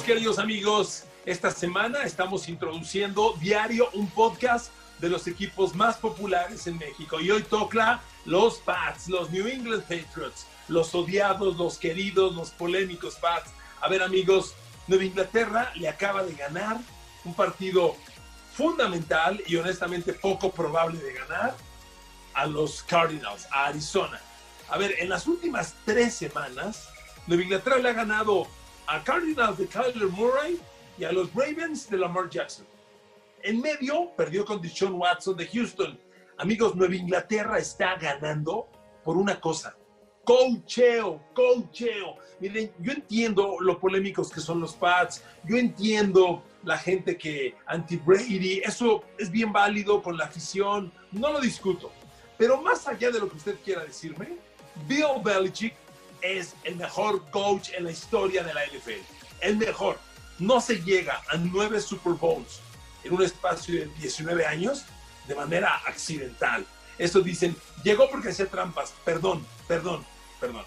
queridos 0.00 0.38
amigos. 0.38 1.04
Esta 1.26 1.50
semana 1.50 2.04
estamos 2.04 2.48
introduciendo 2.48 3.34
diario 3.40 3.90
un 3.92 4.08
podcast 4.08 4.72
de 5.00 5.10
los 5.10 5.26
equipos 5.26 5.74
más 5.74 5.98
populares 5.98 6.66
en 6.66 6.78
México. 6.78 7.20
Y 7.20 7.30
hoy 7.30 7.42
toca 7.42 8.00
los 8.24 8.56
Pats, 8.58 9.08
los 9.08 9.30
New 9.30 9.46
England 9.46 9.82
Patriots, 9.82 10.46
los 10.68 10.94
odiados, 10.94 11.58
los 11.58 11.76
queridos, 11.76 12.34
los 12.34 12.50
polémicos 12.50 13.16
Pats. 13.16 13.50
A 13.82 13.88
ver, 13.88 14.02
amigos, 14.02 14.54
Nueva 14.88 15.04
Inglaterra 15.04 15.70
le 15.74 15.88
acaba 15.88 16.22
de 16.22 16.32
ganar 16.34 16.78
un 17.24 17.34
partido 17.34 17.94
fundamental 18.54 19.42
y 19.46 19.56
honestamente 19.56 20.14
poco 20.14 20.50
probable 20.52 21.00
de 21.00 21.12
ganar 21.12 21.54
a 22.32 22.46
los 22.46 22.82
Cardinals, 22.82 23.46
a 23.50 23.66
Arizona. 23.66 24.20
A 24.70 24.78
ver, 24.78 24.94
en 24.98 25.10
las 25.10 25.26
últimas 25.26 25.74
tres 25.84 26.14
semanas, 26.14 26.88
Nueva 27.26 27.42
Inglaterra 27.42 27.76
le 27.76 27.90
ha 27.90 27.92
ganado 27.92 28.48
a 28.92 29.02
Cardinals 29.02 29.56
de 29.56 29.66
Kyler 29.66 30.08
Murray 30.08 30.60
y 30.98 31.04
a 31.04 31.12
los 31.12 31.32
Ravens 31.32 31.88
de 31.88 31.96
Lamar 31.96 32.28
Jackson. 32.28 32.66
En 33.42 33.58
medio, 33.58 34.10
perdió 34.14 34.44
con 34.44 34.60
Deshaun 34.60 34.92
Watson 34.92 35.34
de 35.34 35.46
Houston. 35.46 35.98
Amigos, 36.36 36.76
Nueva 36.76 36.94
Inglaterra 36.94 37.58
está 37.58 37.96
ganando 37.96 38.68
por 39.02 39.16
una 39.16 39.40
cosa. 39.40 39.74
Cocheo, 40.24 41.22
cocheo. 41.32 42.16
Miren, 42.38 42.70
yo 42.80 42.92
entiendo 42.92 43.56
lo 43.60 43.80
polémicos 43.80 44.30
que 44.30 44.40
son 44.40 44.60
los 44.60 44.74
Pats, 44.74 45.24
yo 45.44 45.56
entiendo 45.56 46.42
la 46.62 46.76
gente 46.76 47.16
que 47.16 47.54
anti-Brady, 47.64 48.60
eso 48.62 49.04
es 49.18 49.30
bien 49.30 49.54
válido 49.54 50.02
con 50.02 50.18
la 50.18 50.26
afición, 50.26 50.92
no 51.12 51.32
lo 51.32 51.40
discuto. 51.40 51.90
Pero 52.36 52.60
más 52.60 52.86
allá 52.86 53.10
de 53.10 53.20
lo 53.20 53.30
que 53.30 53.38
usted 53.38 53.56
quiera 53.64 53.86
decirme, 53.86 54.36
Bill 54.86 55.22
Belichick 55.24 55.81
es 56.22 56.54
el 56.64 56.76
mejor 56.76 57.28
coach 57.30 57.70
en 57.76 57.84
la 57.84 57.90
historia 57.90 58.42
de 58.42 58.54
la 58.54 58.64
NFL. 58.66 59.02
El 59.40 59.56
mejor. 59.56 59.98
No 60.38 60.60
se 60.60 60.82
llega 60.82 61.22
a 61.30 61.36
nueve 61.36 61.80
Super 61.80 62.14
Bowls 62.14 62.60
en 63.04 63.12
un 63.12 63.22
espacio 63.22 63.74
de 63.74 63.86
19 64.00 64.46
años 64.46 64.84
de 65.26 65.34
manera 65.34 65.76
accidental. 65.86 66.64
Eso 66.98 67.20
dicen, 67.20 67.56
llegó 67.84 68.08
porque 68.10 68.30
hacía 68.30 68.46
trampas. 68.46 68.94
Perdón, 69.04 69.46
perdón, 69.68 70.04
perdón. 70.40 70.64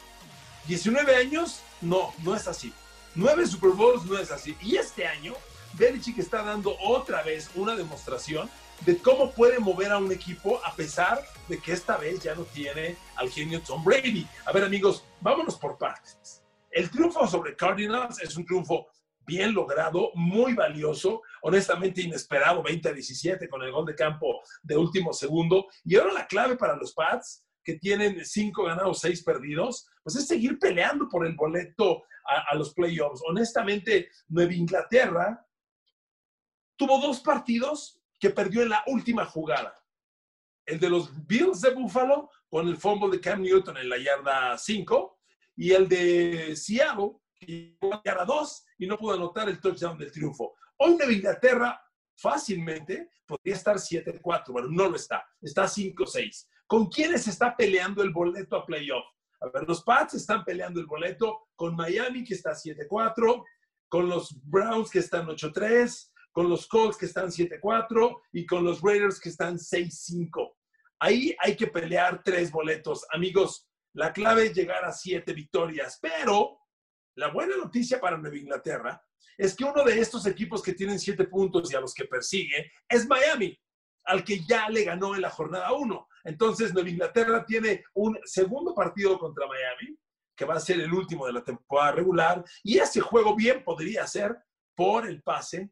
19 0.67 1.16
años, 1.16 1.61
no, 1.81 2.14
no 2.23 2.36
es 2.36 2.48
así. 2.48 2.73
Nueve 3.16 3.48
Super 3.48 3.72
Bowls 3.72 4.03
no 4.06 4.17
es 4.17 4.31
así. 4.31 4.58
Y 4.61 4.76
este 4.76 5.08
año, 5.08 5.33
Belichick 5.73 6.17
está 6.20 6.44
dando 6.44 6.76
otra 6.80 7.22
vez 7.23 7.50
una 7.56 7.76
demostración 7.76 8.50
de 8.81 8.97
cómo 8.97 9.31
puede 9.31 9.59
mover 9.59 9.91
a 9.91 9.97
un 9.97 10.11
equipo 10.11 10.59
a 10.63 10.75
pesar 10.75 11.23
de 11.47 11.59
que 11.59 11.73
esta 11.73 11.97
vez 11.97 12.21
ya 12.21 12.35
no 12.35 12.43
tiene 12.43 12.95
al 13.15 13.29
genio 13.29 13.61
Tom 13.61 13.83
Brady. 13.83 14.27
A 14.45 14.51
ver 14.51 14.63
amigos, 14.63 15.03
vámonos 15.21 15.57
por 15.57 15.77
partes. 15.77 16.43
El 16.69 16.89
triunfo 16.89 17.25
sobre 17.27 17.55
Cardinals 17.55 18.21
es 18.21 18.35
un 18.35 18.45
triunfo 18.45 18.87
bien 19.25 19.53
logrado, 19.53 20.11
muy 20.13 20.53
valioso, 20.53 21.21
honestamente 21.41 22.01
inesperado, 22.01 22.61
20 22.61 22.89
a 22.89 22.93
17 22.93 23.49
con 23.49 23.63
el 23.63 23.71
gol 23.71 23.85
de 23.85 23.95
campo 23.95 24.41
de 24.61 24.77
último 24.77 25.13
segundo. 25.13 25.67
Y 25.83 25.95
ahora 25.95 26.13
la 26.13 26.27
clave 26.27 26.55
para 26.57 26.75
los 26.75 26.93
Pats, 26.93 27.43
que 27.63 27.79
tienen 27.79 28.23
5 28.23 28.63
ganados, 28.63 28.99
6 28.99 29.23
perdidos, 29.23 29.87
pues 30.03 30.15
es 30.17 30.27
seguir 30.27 30.59
peleando 30.59 31.07
por 31.09 31.25
el 31.25 31.35
boleto 31.35 32.03
a, 32.29 32.51
a 32.51 32.55
los 32.55 32.73
playoffs. 32.73 33.21
Honestamente, 33.27 34.09
Nueva 34.27 34.53
Inglaterra 34.53 35.43
tuvo 36.75 36.99
dos 36.99 37.21
partidos 37.21 37.99
perdió 38.29 38.61
en 38.61 38.69
la 38.69 38.83
última 38.87 39.25
jugada. 39.25 39.75
El 40.65 40.79
de 40.79 40.89
los 40.89 41.25
Bills 41.27 41.61
de 41.61 41.71
Buffalo 41.71 42.29
con 42.49 42.67
el 42.67 42.77
fumble 42.77 43.11
de 43.11 43.21
Cam 43.21 43.41
Newton 43.41 43.77
en 43.77 43.89
la 43.89 43.97
yarda 43.97 44.57
5 44.57 45.19
y 45.57 45.71
el 45.71 45.87
de 45.87 46.55
Seattle 46.55 47.17
que 47.39 47.45
llegó 47.45 47.93
a 47.93 47.97
la 47.97 48.02
yarda 48.03 48.25
2 48.25 48.65
y 48.80 48.87
no 48.87 48.97
pudo 48.97 49.14
anotar 49.15 49.49
el 49.49 49.59
touchdown 49.59 49.97
del 49.97 50.11
triunfo. 50.11 50.55
Hoy 50.77 50.95
Nueva 50.95 51.14
Inglaterra 51.14 51.81
fácilmente 52.17 53.09
podría 53.25 53.55
estar 53.55 53.77
7-4, 53.77 54.52
bueno, 54.52 54.67
no 54.69 54.89
lo 54.89 54.95
está, 54.95 55.23
está 55.41 55.65
5-6. 55.65 56.47
¿Con 56.67 56.87
quiénes 56.87 57.27
está 57.27 57.55
peleando 57.55 58.02
el 58.02 58.11
boleto 58.11 58.55
a 58.55 58.65
playoff? 58.65 59.05
A 59.41 59.49
ver, 59.49 59.67
los 59.67 59.83
Pats 59.83 60.15
están 60.15 60.43
peleando 60.43 60.80
el 60.80 60.87
boleto 60.87 61.49
con 61.55 61.75
Miami 61.75 62.23
que 62.23 62.33
está 62.33 62.52
7-4, 62.52 63.43
con 63.87 64.09
los 64.09 64.35
Browns 64.43 64.89
que 64.89 64.99
están 64.99 65.27
8-3, 65.27 66.11
con 66.35 66.49
los 66.49 66.67
Colts 66.67 66.97
que 66.97 67.05
están 67.05 67.27
7-4 67.27 68.21
y 68.33 68.45
con 68.45 68.65
los 68.65 68.81
Raiders 68.81 69.21
que 69.21 69.29
están 69.29 69.55
6-5. 69.57 70.53
Ahí 70.99 71.33
hay 71.39 71.55
que 71.55 71.67
pelear 71.67 72.21
tres 72.25 72.51
boletos. 72.51 73.05
Amigos, 73.13 73.69
la 73.93 74.11
clave 74.11 74.47
es 74.47 74.53
llegar 74.53 74.83
a 74.83 74.91
siete 74.91 75.31
victorias, 75.31 75.97
pero 76.01 76.59
la 77.15 77.29
buena 77.29 77.55
noticia 77.55 78.01
para 78.01 78.17
Nueva 78.17 78.35
Inglaterra 78.35 79.01
es 79.37 79.55
que 79.55 79.63
uno 79.63 79.81
de 79.85 79.97
estos 79.97 80.25
equipos 80.25 80.61
que 80.61 80.73
tienen 80.73 80.99
siete 80.99 81.23
puntos 81.23 81.71
y 81.71 81.75
a 81.77 81.79
los 81.79 81.93
que 81.93 82.03
persigue 82.03 82.69
es 82.89 83.07
Miami, 83.07 83.57
al 84.03 84.21
que 84.25 84.41
ya 84.45 84.69
le 84.69 84.83
ganó 84.83 85.15
en 85.15 85.21
la 85.21 85.29
jornada 85.29 85.71
1. 85.71 86.07
Entonces, 86.25 86.73
Nueva 86.73 86.89
Inglaterra 86.89 87.45
tiene 87.45 87.81
un 87.93 88.19
segundo 88.25 88.75
partido 88.75 89.17
contra 89.17 89.47
Miami, 89.47 89.97
que 90.35 90.43
va 90.43 90.55
a 90.55 90.59
ser 90.59 90.81
el 90.81 90.93
último 90.93 91.27
de 91.27 91.31
la 91.31 91.45
temporada 91.45 91.93
regular, 91.93 92.43
y 92.61 92.77
ese 92.77 92.99
juego 92.99 93.37
bien 93.37 93.63
podría 93.63 94.05
ser 94.05 94.35
por 94.75 95.07
el 95.07 95.23
pase 95.23 95.71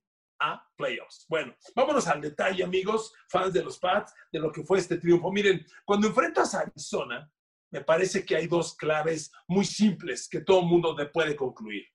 playoffs. 0.75 1.25
Bueno, 1.27 1.55
vámonos 1.75 2.07
al 2.07 2.21
detalle, 2.21 2.63
amigos, 2.63 3.13
fans 3.29 3.53
de 3.53 3.63
los 3.63 3.79
Pats, 3.79 4.13
de 4.31 4.39
lo 4.39 4.51
que 4.51 4.63
fue 4.63 4.79
este 4.79 4.97
triunfo. 4.97 5.31
Miren, 5.31 5.65
cuando 5.85 6.07
enfrentas 6.07 6.53
a 6.53 6.61
Arizona, 6.61 7.29
me 7.71 7.81
parece 7.81 8.25
que 8.25 8.35
hay 8.35 8.47
dos 8.47 8.75
claves 8.75 9.31
muy 9.47 9.65
simples 9.65 10.27
que 10.29 10.41
todo 10.41 10.61
mundo 10.61 10.95
puede 11.11 11.35
concluir. 11.35 11.85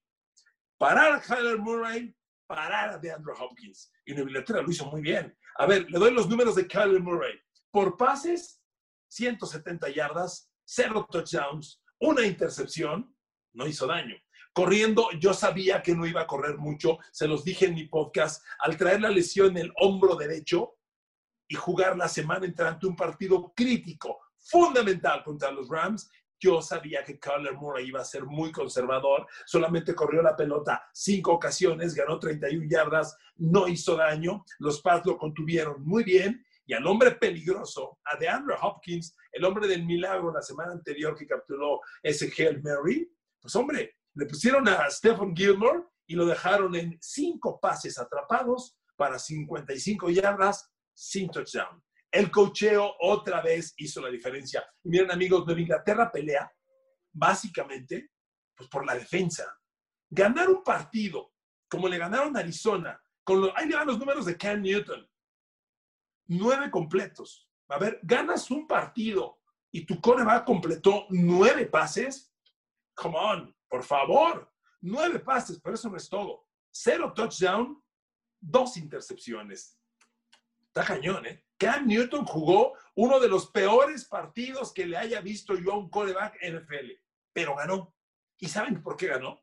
Parar 0.78 1.12
a 1.12 1.20
Kyler 1.20 1.58
Murray, 1.58 2.14
parar 2.46 2.90
a 2.90 2.98
DeAndre 2.98 3.34
Hopkins. 3.38 3.92
Y 4.04 4.12
Nueva 4.12 4.30
Inglaterra 4.30 4.62
lo 4.62 4.70
hizo 4.70 4.86
muy 4.86 5.02
bien. 5.02 5.36
A 5.56 5.66
ver, 5.66 5.88
le 5.90 5.98
doy 5.98 6.12
los 6.12 6.28
números 6.28 6.54
de 6.54 6.66
Kyler 6.66 7.00
Murray. 7.00 7.38
Por 7.70 7.96
pases, 7.96 8.62
170 9.08 9.88
yardas, 9.90 10.50
cero 10.64 11.06
touchdowns, 11.10 11.82
una 12.00 12.24
intercepción, 12.26 13.14
no 13.52 13.66
hizo 13.66 13.86
daño 13.86 14.16
corriendo, 14.58 15.08
yo 15.20 15.34
sabía 15.34 15.84
que 15.84 15.94
no 15.94 16.04
iba 16.04 16.22
a 16.22 16.26
correr 16.26 16.58
mucho, 16.58 16.98
se 17.12 17.28
los 17.28 17.44
dije 17.44 17.66
en 17.66 17.74
mi 17.74 17.84
podcast, 17.84 18.44
al 18.58 18.76
traer 18.76 19.00
la 19.00 19.08
lesión 19.08 19.50
en 19.50 19.58
el 19.58 19.72
hombro 19.76 20.16
derecho 20.16 20.74
y 21.46 21.54
jugar 21.54 21.96
la 21.96 22.08
semana 22.08 22.44
entrante 22.44 22.88
un 22.88 22.96
partido 22.96 23.52
crítico, 23.54 24.18
fundamental 24.36 25.22
contra 25.22 25.52
los 25.52 25.68
Rams, 25.68 26.10
yo 26.40 26.60
sabía 26.60 27.04
que 27.04 27.20
Kyler 27.20 27.54
Murray 27.54 27.86
iba 27.86 28.00
a 28.00 28.04
ser 28.04 28.24
muy 28.24 28.50
conservador, 28.50 29.28
solamente 29.46 29.94
corrió 29.94 30.22
la 30.22 30.34
pelota 30.34 30.88
cinco 30.92 31.34
ocasiones, 31.34 31.94
ganó 31.94 32.18
31 32.18 32.66
yardas, 32.68 33.16
no 33.36 33.68
hizo 33.68 33.94
daño, 33.94 34.44
los 34.58 34.82
Pats 34.82 35.06
lo 35.06 35.16
contuvieron 35.16 35.84
muy 35.84 36.02
bien 36.02 36.44
y 36.66 36.74
al 36.74 36.84
hombre 36.84 37.12
peligroso, 37.12 38.00
a 38.04 38.16
DeAndre 38.16 38.56
Hopkins, 38.60 39.14
el 39.30 39.44
hombre 39.44 39.68
del 39.68 39.86
milagro 39.86 40.32
la 40.32 40.42
semana 40.42 40.72
anterior 40.72 41.16
que 41.16 41.28
capturó 41.28 41.78
ese 42.02 42.28
Hail 42.36 42.60
Mary, 42.60 43.08
pues 43.40 43.54
hombre, 43.54 43.97
le 44.18 44.26
pusieron 44.26 44.66
a 44.66 44.90
Stephen 44.90 45.34
Gilmore 45.34 45.84
y 46.08 46.16
lo 46.16 46.26
dejaron 46.26 46.74
en 46.74 46.98
cinco 47.00 47.60
pases 47.60 48.00
atrapados 48.00 48.76
para 48.96 49.16
55 49.16 50.10
yardas 50.10 50.68
sin 50.92 51.30
touchdown. 51.30 51.80
El 52.10 52.28
cocheo 52.28 52.96
otra 52.98 53.40
vez 53.40 53.74
hizo 53.76 54.00
la 54.00 54.10
diferencia. 54.10 54.66
Miren 54.82 55.12
amigos, 55.12 55.46
Nueva 55.46 55.60
Inglaterra 55.60 56.10
pelea 56.10 56.50
básicamente 57.12 58.10
pues, 58.56 58.68
por 58.68 58.84
la 58.84 58.96
defensa. 58.96 59.56
Ganar 60.10 60.48
un 60.48 60.64
partido 60.64 61.32
como 61.68 61.86
le 61.86 61.98
ganaron 61.98 62.36
a 62.36 62.40
Arizona, 62.40 63.00
con 63.22 63.40
los, 63.40 63.52
ahí 63.54 63.68
le 63.68 63.76
van 63.76 63.86
los 63.86 64.00
números 64.00 64.26
de 64.26 64.36
Cam 64.36 64.62
Newton. 64.62 65.08
Nueve 66.26 66.72
completos. 66.72 67.48
A 67.68 67.78
ver, 67.78 68.00
ganas 68.02 68.50
un 68.50 68.66
partido 68.66 69.38
y 69.70 69.86
tu 69.86 70.00
coreback 70.00 70.44
completó 70.44 71.06
nueve 71.10 71.66
pases. 71.66 72.32
Come 72.96 73.16
on, 73.16 73.57
por 73.68 73.84
favor, 73.84 74.52
nueve 74.80 75.18
pases, 75.20 75.60
pero 75.62 75.74
eso 75.74 75.88
no 75.88 75.96
es 75.96 76.08
todo. 76.08 76.46
Cero 76.70 77.12
touchdown, 77.14 77.82
dos 78.40 78.76
intercepciones. 78.76 79.78
Está 80.66 80.84
cañón, 80.84 81.26
¿eh? 81.26 81.44
Cam 81.58 81.86
Newton 81.86 82.24
jugó 82.24 82.74
uno 82.94 83.18
de 83.18 83.28
los 83.28 83.50
peores 83.50 84.04
partidos 84.04 84.72
que 84.72 84.86
le 84.86 84.96
haya 84.96 85.20
visto 85.20 85.56
yo 85.56 85.72
a 85.72 85.78
un 85.78 85.90
coreback 85.90 86.36
NFL, 86.42 86.92
pero 87.32 87.56
ganó. 87.56 87.94
¿Y 88.38 88.48
saben 88.48 88.80
por 88.82 88.96
qué 88.96 89.08
ganó? 89.08 89.42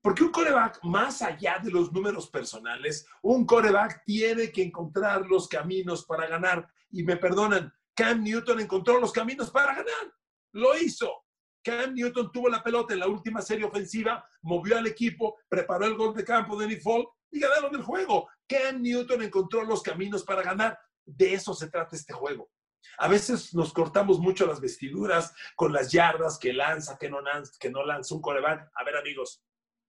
Porque 0.00 0.22
un 0.22 0.30
coreback, 0.30 0.82
más 0.84 1.20
allá 1.20 1.58
de 1.62 1.70
los 1.70 1.92
números 1.92 2.30
personales, 2.30 3.06
un 3.22 3.44
coreback 3.44 4.04
tiene 4.04 4.50
que 4.50 4.62
encontrar 4.62 5.26
los 5.26 5.48
caminos 5.48 6.06
para 6.06 6.26
ganar. 6.26 6.68
Y 6.90 7.02
me 7.02 7.16
perdonan, 7.16 7.72
Cam 7.94 8.22
Newton 8.22 8.60
encontró 8.60 8.98
los 8.98 9.12
caminos 9.12 9.50
para 9.50 9.74
ganar. 9.74 10.14
Lo 10.52 10.76
hizo. 10.78 11.24
Cam 11.62 11.94
Newton 11.94 12.32
tuvo 12.32 12.48
la 12.48 12.62
pelota 12.62 12.94
en 12.94 13.00
la 13.00 13.08
última 13.08 13.42
serie 13.42 13.66
ofensiva, 13.66 14.24
movió 14.42 14.78
al 14.78 14.86
equipo, 14.86 15.36
preparó 15.48 15.86
el 15.86 15.94
gol 15.94 16.14
de 16.14 16.24
campo 16.24 16.56
de 16.56 16.66
Nick 16.66 16.82
y 17.30 17.40
ganaron 17.40 17.74
el 17.74 17.82
juego. 17.82 18.28
Cam 18.48 18.80
Newton 18.82 19.22
encontró 19.22 19.64
los 19.64 19.82
caminos 19.82 20.24
para 20.24 20.42
ganar. 20.42 20.78
De 21.04 21.34
eso 21.34 21.54
se 21.54 21.68
trata 21.68 21.96
este 21.96 22.12
juego. 22.12 22.50
A 22.98 23.08
veces 23.08 23.54
nos 23.54 23.72
cortamos 23.72 24.18
mucho 24.18 24.46
las 24.46 24.60
vestiduras 24.60 25.34
con 25.54 25.72
las 25.72 25.92
yardas 25.92 26.38
que 26.38 26.52
lanza, 26.52 26.96
que 26.98 27.10
no 27.10 27.20
lanza, 27.20 27.52
que 27.58 27.70
no 27.70 27.84
lanza 27.84 28.14
un 28.14 28.22
coreback. 28.22 28.70
A 28.74 28.84
ver, 28.84 28.96
amigos, 28.96 29.42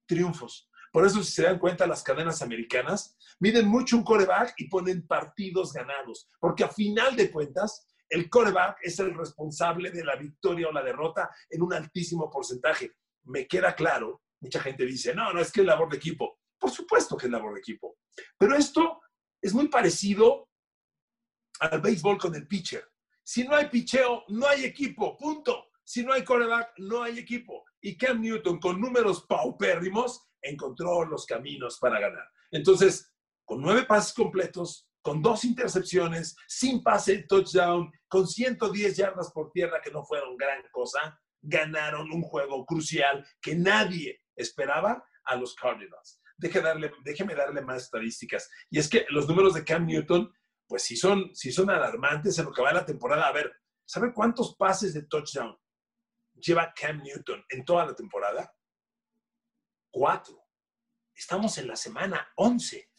triunfos. 0.06 0.70
Por 0.92 1.06
eso, 1.06 1.24
si 1.24 1.32
se 1.32 1.44
dan 1.44 1.58
cuenta, 1.58 1.88
las 1.88 2.04
cadenas 2.04 2.42
americanas 2.42 3.18
miden 3.40 3.68
mucho 3.68 3.96
un 3.96 4.04
coreback 4.04 4.54
y 4.58 4.68
ponen 4.68 5.08
partidos 5.08 5.72
ganados, 5.72 6.28
porque 6.40 6.66
a 6.66 6.70
final 6.70 7.16
de 7.16 7.32
cuentas, 7.32 7.88
el 8.12 8.30
coreback 8.30 8.80
es 8.84 9.00
el 9.00 9.16
responsable 9.16 9.90
de 9.90 10.04
la 10.04 10.18
victoria 10.18 10.68
o 10.68 10.72
la 10.72 10.84
derrota 10.84 11.30
en 11.50 11.62
un 11.62 11.74
altísimo 11.74 12.30
porcentaje. 12.30 12.98
Me 13.24 13.48
queda 13.48 13.74
claro, 13.74 14.24
mucha 14.42 14.60
gente 14.60 14.86
dice, 14.86 15.16
no, 15.16 15.32
no, 15.32 15.40
es 15.40 15.50
que 15.50 15.62
es 15.62 15.66
labor 15.66 15.90
de 15.90 15.98
equipo. 15.98 16.40
Por 16.60 16.70
supuesto 16.70 17.16
que 17.16 17.28
es 17.28 17.32
labor 17.32 17.54
de 17.54 17.62
equipo. 17.62 17.98
Pero 18.38 18.56
esto 18.56 19.02
es 19.42 19.54
muy 19.54 19.70
parecido 19.70 20.50
al 21.62 21.80
béisbol 21.80 22.18
con 22.18 22.36
el 22.36 22.48
pitcher. 22.48 22.86
Si 23.24 23.46
no 23.46 23.56
hay 23.56 23.70
picheo, 23.70 24.26
no 24.28 24.46
hay 24.46 24.66
equipo, 24.66 25.18
punto. 25.18 25.70
Si 25.84 26.04
no 26.04 26.12
hay 26.12 26.26
coreback, 26.26 26.74
no 26.80 27.04
hay 27.04 27.18
equipo. 27.18 27.64
Y 27.80 27.96
Cam 27.96 28.20
Newton, 28.20 28.60
con 28.60 28.82
números 28.82 29.26
paupérrimos, 29.26 30.28
encontró 30.42 31.06
los 31.06 31.26
caminos 31.26 31.78
para 31.80 32.00
ganar. 32.00 32.28
Entonces, 32.52 33.10
con 33.46 33.62
nueve 33.62 33.84
pases 33.84 34.14
completos, 34.14 34.91
con 35.02 35.22
dos 35.22 35.44
intercepciones, 35.46 36.36
sin 36.48 36.84
pase 36.84 37.24
touchdown, 37.24 37.92
con 38.08 38.28
110 38.28 38.98
yardas 38.98 39.32
por 39.32 39.52
tierra, 39.52 39.82
que 39.82 39.92
no 39.92 40.04
fueron 40.04 40.38
gran 40.38 40.62
cosa, 40.72 41.20
ganaron 41.42 42.12
un 42.12 42.22
juego 42.22 42.66
crucial 42.66 43.26
que 43.42 43.56
nadie 43.56 44.22
esperaba 44.36 45.04
a 45.26 45.36
los 45.36 45.56
Cardinals. 45.56 46.22
darle, 46.38 46.92
déjeme 47.04 47.36
darle 47.36 47.62
más 47.62 47.84
estadísticas. 47.84 48.50
Y 48.70 48.80
es 48.80 48.90
que 48.90 49.06
los 49.10 49.28
números 49.28 49.54
de 49.54 49.64
Cam 49.64 49.86
Newton, 49.86 50.32
pues 50.68 50.84
sí 50.84 50.96
son, 50.96 51.36
sí 51.36 51.52
son 51.52 51.70
alarmantes 51.70 52.38
en 52.38 52.46
lo 52.46 52.54
que 52.54 52.62
va 52.62 52.70
de 52.70 52.76
la 52.76 52.86
temporada. 52.86 53.28
A 53.28 53.32
ver, 53.32 53.52
¿sabe 53.86 54.14
cuántos 54.14 54.56
pases 54.56 54.94
de 54.94 55.04
touchdown 55.04 55.58
lleva 56.36 56.74
Cam 56.74 57.02
Newton 57.02 57.44
en 57.50 57.66
toda 57.66 57.86
la 57.86 57.96
temporada? 57.96 58.54
Cuatro. 59.92 60.48
Estamos 61.14 61.58
en 61.58 61.68
la 61.68 61.76
semana 61.76 62.32
11. 62.36 62.91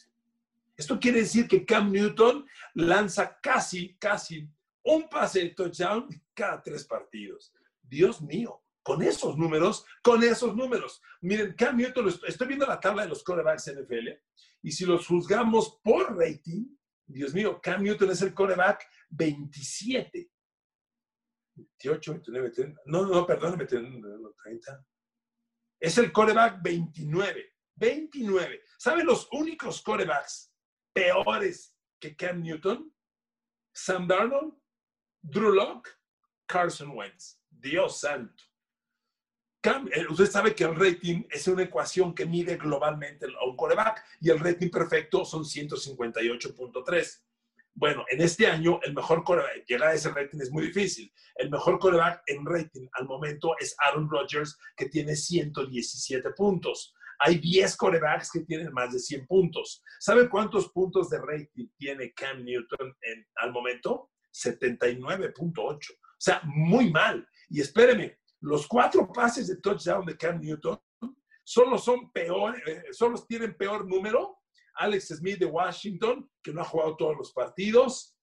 Esto 0.75 0.99
quiere 0.99 1.19
decir 1.19 1.47
que 1.47 1.65
Cam 1.65 1.91
Newton 1.91 2.45
lanza 2.73 3.39
casi, 3.41 3.95
casi 3.97 4.49
un 4.83 5.07
pase 5.07 5.39
de 5.41 5.49
touchdown 5.49 6.07
cada 6.33 6.61
tres 6.61 6.83
partidos. 6.85 7.53
Dios 7.81 8.21
mío, 8.21 8.63
con 8.81 9.01
esos 9.01 9.37
números, 9.37 9.85
con 10.01 10.23
esos 10.23 10.55
números. 10.55 11.01
Miren, 11.21 11.53
Cam 11.53 11.77
Newton, 11.77 12.13
estoy 12.27 12.47
viendo 12.47 12.65
la 12.65 12.79
tabla 12.79 13.03
de 13.03 13.09
los 13.09 13.23
quarterbacks 13.23 13.71
NFL 13.71 14.09
y 14.63 14.71
si 14.71 14.85
los 14.85 15.07
juzgamos 15.07 15.79
por 15.83 16.17
rating, 16.17 16.65
Dios 17.05 17.33
mío, 17.33 17.59
Cam 17.61 17.83
Newton 17.83 18.11
es 18.11 18.21
el 18.21 18.33
quarterback 18.33 18.87
27. 19.09 20.29
28, 21.55 22.11
29, 22.13 22.49
30. 22.49 22.81
No, 22.85 23.05
no, 23.05 23.27
perdóname, 23.27 23.65
30. 23.65 24.85
Es 25.79 25.97
el 25.97 26.11
quarterback 26.11 26.61
29. 26.63 27.53
29. 27.75 28.61
¿Saben 28.77 29.05
los 29.05 29.27
únicos 29.31 29.81
quarterbacks 29.81 30.52
peores 30.93 31.75
que 31.99 32.15
Cam 32.15 32.41
Newton? 32.41 32.93
Sam 33.73 34.07
Darnold, 34.07 34.53
Drew 35.21 35.53
Locke, 35.53 35.89
Carson 36.47 36.91
Wentz. 36.91 37.39
Dios 37.49 37.99
santo. 37.99 38.43
Eh, 39.65 40.05
usted 40.09 40.25
sabe 40.25 40.53
que 40.53 40.65
el 40.65 40.75
rating 40.75 41.23
es 41.31 41.47
una 41.47 41.63
ecuación 41.63 42.13
que 42.13 42.25
mide 42.25 42.57
globalmente 42.57 43.25
a 43.25 43.45
un 43.45 43.55
coreback 43.55 44.03
y 44.19 44.29
el 44.29 44.39
rating 44.39 44.69
perfecto 44.69 45.23
son 45.23 45.43
158.3. 45.43 47.21
Bueno, 47.75 48.05
en 48.09 48.21
este 48.21 48.45
año 48.45 48.81
el 48.83 48.93
mejor 48.93 49.23
coreback, 49.23 49.65
llegar 49.65 49.89
a 49.89 49.93
ese 49.93 50.11
rating 50.11 50.39
es 50.41 50.51
muy 50.51 50.67
difícil. 50.67 51.11
El 51.35 51.49
mejor 51.49 51.79
coreback 51.79 52.23
en 52.27 52.45
rating 52.45 52.87
al 52.91 53.05
momento 53.05 53.55
es 53.57 53.73
Aaron 53.87 54.09
Rodgers, 54.09 54.57
que 54.75 54.89
tiene 54.89 55.15
117 55.15 56.31
puntos. 56.31 56.93
Hay 57.25 57.37
10 57.37 57.77
corebacks 57.77 58.29
que 58.31 58.41
tienen 58.41 58.73
más 58.73 58.91
de 58.91 58.99
100 58.99 59.27
puntos. 59.27 59.81
¿Sabe 59.97 60.27
cuántos 60.27 60.69
puntos 60.73 61.09
de 61.09 61.19
rating 61.19 61.69
tiene 61.77 62.13
Cam 62.13 62.43
Newton 62.43 62.93
en, 63.01 63.25
al 63.35 63.53
momento? 63.53 64.11
79.8. 64.33 65.57
O 65.57 65.79
sea, 66.17 66.41
muy 66.43 66.91
mal. 66.91 67.25
Y 67.49 67.61
espéreme, 67.61 68.19
los 68.41 68.67
cuatro 68.67 69.09
pases 69.13 69.47
de 69.47 69.55
touchdown 69.55 70.05
de 70.05 70.17
Cam 70.17 70.41
Newton 70.41 70.77
solo 71.45 71.77
son 71.77 72.11
peor, 72.11 72.61
eh, 72.67 72.83
solo 72.91 73.23
tienen 73.25 73.55
peor 73.55 73.87
número. 73.87 74.39
Alex 74.75 75.07
Smith 75.07 75.39
de 75.39 75.45
Washington, 75.45 76.29
que 76.43 76.51
no 76.51 76.59
ha 76.59 76.65
jugado 76.65 76.97
todos 76.97 77.15
los 77.15 77.31
partidos. 77.31 78.17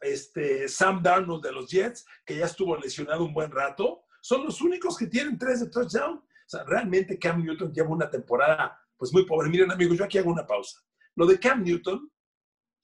Este, 0.00 0.68
Sam 0.68 1.02
Darnold 1.02 1.42
de 1.42 1.52
los 1.52 1.68
Jets, 1.68 2.04
que 2.24 2.36
ya 2.36 2.44
estuvo 2.44 2.76
lesionado 2.76 3.24
un 3.24 3.34
buen 3.34 3.50
rato. 3.50 4.04
Son 4.20 4.44
los 4.44 4.60
únicos 4.60 4.96
que 4.96 5.08
tienen 5.08 5.36
tres 5.36 5.58
de 5.60 5.70
touchdown. 5.70 6.22
Realmente 6.66 7.18
Cam 7.18 7.42
Newton 7.42 7.72
lleva 7.72 7.88
una 7.88 8.10
temporada 8.10 8.78
pues 8.96 9.12
muy 9.12 9.24
pobre. 9.26 9.48
Miren 9.48 9.70
amigos, 9.70 9.98
yo 9.98 10.04
aquí 10.04 10.18
hago 10.18 10.30
una 10.30 10.46
pausa. 10.46 10.80
Lo 11.16 11.26
de 11.26 11.38
Cam 11.38 11.62
Newton, 11.62 12.10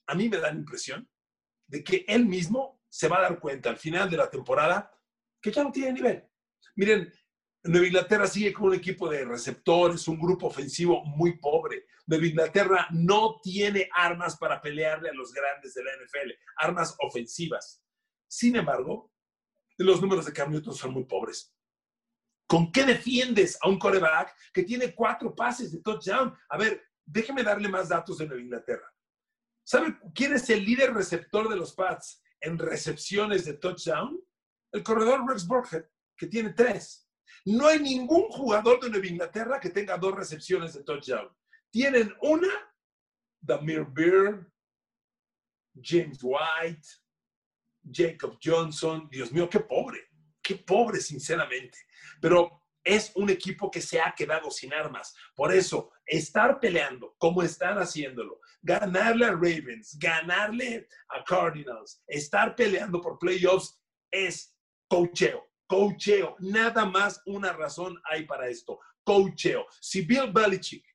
a 0.07 0.15
mí 0.15 0.29
me 0.29 0.39
da 0.39 0.51
la 0.51 0.59
impresión 0.59 1.09
de 1.67 1.85
que 1.85 2.05
él 2.09 2.27
mismo 2.27 2.83
se 2.89 3.09
va 3.09 3.19
a 3.19 3.23
dar 3.23 3.39
cuenta 3.39 3.71
al 3.71 3.77
final 3.77 4.11
de 4.11 4.17
la 4.17 4.31
temporada 4.31 4.91
que 5.41 5.53
ya 5.53 5.63
no 5.63 5.71
tiene 5.71 5.93
nivel. 5.93 6.25
Miren, 6.77 7.13
Nueva 7.65 7.87
Inglaterra 7.87 8.27
sigue 8.27 8.53
con 8.53 8.69
un 8.69 8.75
equipo 8.75 9.09
de 9.09 9.25
receptores, 9.25 10.09
un 10.09 10.19
grupo 10.19 10.47
ofensivo 10.47 11.05
muy 11.05 11.39
pobre. 11.39 11.87
Nueva 12.07 12.27
Inglaterra 12.27 12.87
no 12.91 13.41
tiene 13.43 13.89
armas 13.93 14.37
para 14.37 14.61
pelearle 14.61 15.11
a 15.11 15.15
los 15.15 15.33
grandes 15.33 15.75
de 15.75 15.85
la 15.85 15.91
NFL, 15.93 16.31
armas 16.57 16.97
ofensivas. 17.01 17.83
Sin 18.27 18.57
embargo, 18.57 19.13
los 19.77 20.01
números 20.01 20.27
de 20.27 20.33
Cam 20.33 20.51
Newton 20.51 20.75
son 20.75 20.93
muy 20.93 21.05
pobres. 21.05 21.55
¿Con 22.49 22.73
qué 22.73 22.85
defiendes 22.85 23.59
a 23.61 23.69
un 23.69 23.79
coreback 23.79 24.35
que 24.55 24.63
tiene 24.63 24.95
cuatro 24.95 25.35
pases 25.35 25.71
de 25.71 25.83
touchdown? 25.83 26.35
A 26.49 26.57
ver, 26.57 26.83
déjeme 27.05 27.43
darle 27.43 27.69
más 27.69 27.91
datos 27.91 28.17
de 28.17 28.27
Nueva 28.27 28.43
Inglaterra. 28.43 28.91
¿Sabe 29.63 29.99
quién 30.15 30.33
es 30.33 30.49
el 30.49 30.65
líder 30.65 30.95
receptor 30.95 31.47
de 31.51 31.57
los 31.57 31.75
Pats 31.75 32.23
en 32.41 32.59
recepciones 32.59 33.45
de 33.45 33.53
touchdown? 33.53 34.19
El 34.73 34.83
corredor 34.83 35.29
Rex 35.29 35.47
Burkhead, 35.47 35.85
que 36.17 36.27
tiene 36.27 36.55
tres. 36.55 37.07
No 37.45 37.67
hay 37.67 37.81
ningún 37.81 38.31
jugador 38.31 38.81
de 38.81 38.89
Nueva 38.89 39.07
Inglaterra 39.07 39.61
que 39.61 39.69
tenga 39.69 39.99
dos 39.99 40.15
recepciones 40.15 40.73
de 40.73 40.85
touchdown. 40.85 41.29
Tienen 41.71 42.15
una, 42.23 42.49
Damir 43.41 43.85
Beard, 43.91 44.51
James 45.83 46.21
White, 46.23 46.89
Jacob 47.93 48.39
Johnson. 48.43 49.07
Dios 49.11 49.31
mío, 49.33 49.51
qué 49.51 49.61
pobre, 49.61 50.08
qué 50.49 50.55
pobre, 50.57 50.99
sinceramente. 50.99 51.79
Pero 52.23 52.63
es 52.83 53.13
un 53.17 53.29
equipo 53.29 53.71
que 53.71 53.83
se 53.83 54.01
ha 54.01 54.15
quedado 54.17 54.51
sin 54.51 54.73
armas. 54.73 55.15
Por 55.35 55.53
eso, 55.53 55.93
estar 56.07 56.59
peleando 56.59 57.15
como 57.19 57.43
están 57.43 57.77
haciéndolo, 57.77 58.41
ganarle 58.63 59.27
a 59.27 59.33
Ravens, 59.33 59.99
ganarle 59.99 60.89
a 61.11 61.23
Cardinals, 61.23 62.03
estar 62.07 62.57
peleando 62.57 63.03
por 63.03 63.19
playoffs 63.19 63.79
es 64.11 64.57
cocheo. 64.89 65.47
Cocheo. 65.67 66.37
Nada 66.39 66.87
más 66.87 67.21
una 67.27 67.53
razón 67.53 68.01
hay 68.05 68.25
para 68.25 68.49
esto. 68.49 68.81
Cocheo. 69.05 69.67
Si 69.83 70.01
Bill 70.01 70.33
Belichick 70.33 70.87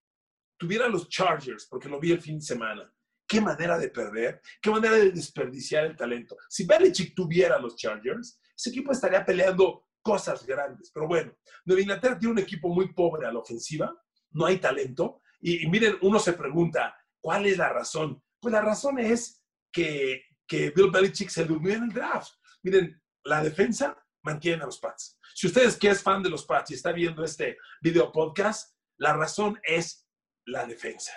tuviera 0.58 0.88
los 0.88 1.08
Chargers, 1.10 1.68
porque 1.68 1.90
lo 1.90 2.00
vi 2.00 2.12
el 2.12 2.22
fin 2.22 2.40
de 2.40 2.46
semana, 2.46 2.92
qué 3.28 3.40
manera 3.40 3.78
de 3.78 3.90
perder, 3.90 4.42
qué 4.60 4.72
manera 4.72 4.96
de 4.96 5.12
desperdiciar 5.12 5.86
el 5.86 5.96
talento. 5.96 6.38
Si 6.50 6.66
Belichick 6.66 7.14
tuviera 7.14 7.60
los 7.60 7.76
Chargers, 7.76 8.40
ese 8.56 8.70
equipo 8.70 8.92
estaría 8.92 9.26
peleando 9.26 9.88
cosas 10.02 10.46
grandes. 10.46 10.92
Pero 10.94 11.08
bueno, 11.08 11.36
Nueva 11.66 11.82
Inglaterra 11.82 12.20
tiene 12.20 12.34
un 12.34 12.40
equipo 12.40 12.70
muy 12.70 12.94
pobre 12.94 13.28
a 13.28 13.32
la 13.32 13.40
ofensiva, 13.40 13.96
no 14.32 14.46
hay 14.46 14.58
talento. 14.58 15.22
Y, 15.42 15.68
miren, 15.68 15.98
uno 16.02 16.20
se 16.20 16.34
pregunta, 16.34 16.96
¿cuál 17.20 17.46
es 17.46 17.58
la 17.58 17.70
razón? 17.70 18.22
Pues 18.40 18.52
la 18.52 18.62
razón 18.62 19.00
es 19.00 19.44
que, 19.72 20.24
que 20.48 20.72
Bill 20.72 20.92
Belichick 20.92 21.30
se 21.30 21.46
durmió 21.46 21.74
en 21.74 21.84
el 21.84 21.94
draft. 21.94 22.34
Miren, 22.62 23.02
la 23.24 23.44
defensa 23.44 23.98
mantiene 24.22 24.64
a 24.64 24.66
los 24.66 24.80
Pats. 24.80 25.20
Si 25.34 25.48
ustedes 25.48 25.78
que 25.78 25.90
es 25.90 26.02
fan 26.02 26.22
de 26.22 26.30
los 26.30 26.46
Pats 26.46 26.72
y 26.72 26.76
está 26.76 26.92
viendo 26.92 27.24
este 27.24 27.58
video 27.82 28.12
podcast, 28.12 28.78
la 28.98 29.14
razón 29.14 29.60
es 29.64 30.08
la 30.46 30.66
defensa. 30.66 31.12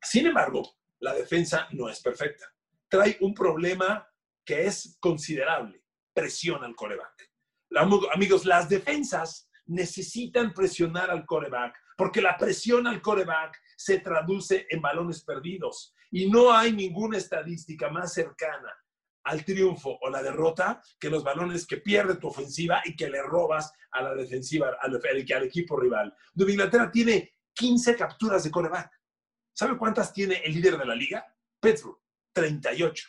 Sin 0.00 0.26
embargo, 0.26 0.78
la 1.00 1.14
defensa 1.14 1.68
no 1.72 1.88
es 1.88 2.00
perfecta. 2.00 2.46
Trae 2.88 3.16
un 3.20 3.34
problema 3.34 4.08
que 4.44 4.66
es 4.66 4.96
considerable. 5.00 5.84
Presiona 6.18 6.66
al 6.66 6.74
coreback. 6.74 7.30
Amigos, 8.12 8.44
las 8.44 8.68
defensas 8.68 9.48
necesitan 9.66 10.52
presionar 10.52 11.10
al 11.10 11.24
coreback 11.24 11.76
porque 11.96 12.20
la 12.20 12.36
presión 12.36 12.88
al 12.88 13.00
coreback 13.00 13.56
se 13.76 14.00
traduce 14.00 14.66
en 14.68 14.80
balones 14.80 15.22
perdidos 15.22 15.94
y 16.10 16.28
no 16.28 16.52
hay 16.52 16.72
ninguna 16.72 17.18
estadística 17.18 17.88
más 17.88 18.14
cercana 18.14 18.74
al 19.24 19.44
triunfo 19.44 19.96
o 20.00 20.10
la 20.10 20.20
derrota 20.20 20.82
que 20.98 21.08
los 21.08 21.22
balones 21.22 21.66
que 21.66 21.76
pierde 21.76 22.16
tu 22.16 22.28
ofensiva 22.28 22.82
y 22.84 22.96
que 22.96 23.08
le 23.08 23.22
robas 23.22 23.72
a 23.92 24.02
la 24.02 24.14
defensiva, 24.14 24.76
al, 24.80 24.96
al 24.96 25.42
equipo 25.44 25.78
rival. 25.78 26.12
Nueva 26.34 26.50
Inglaterra 26.50 26.90
tiene 26.90 27.32
15 27.54 27.94
capturas 27.94 28.42
de 28.42 28.50
coreback. 28.50 28.90
¿Sabe 29.52 29.78
cuántas 29.78 30.12
tiene 30.12 30.42
el 30.44 30.54
líder 30.54 30.78
de 30.78 30.86
la 30.86 30.96
liga? 30.96 31.24
Pittsburgh, 31.60 31.98
38. 32.32 33.08